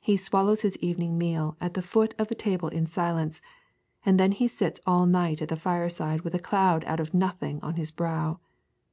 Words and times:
He 0.00 0.16
swallows 0.16 0.62
his 0.62 0.76
evening 0.78 1.16
meal 1.16 1.56
at 1.60 1.74
the 1.74 1.82
foot 1.82 2.16
of 2.18 2.26
the 2.26 2.34
table 2.34 2.68
in 2.68 2.84
silence, 2.88 3.40
and 4.04 4.18
then 4.18 4.32
he 4.32 4.48
sits 4.48 4.80
all 4.88 5.06
night 5.06 5.40
at 5.40 5.50
the 5.50 5.54
fireside 5.56 6.22
with 6.22 6.34
a 6.34 6.40
cloud 6.40 6.82
out 6.88 6.98
of 6.98 7.14
nothing 7.14 7.60
on 7.62 7.76
his 7.76 7.92
brow. 7.92 8.40